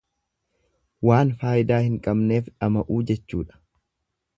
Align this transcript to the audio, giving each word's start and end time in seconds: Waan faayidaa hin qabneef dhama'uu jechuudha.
Waan 1.09 1.35
faayidaa 1.43 1.79
hin 1.85 2.01
qabneef 2.09 2.51
dhama'uu 2.59 3.03
jechuudha. 3.13 3.65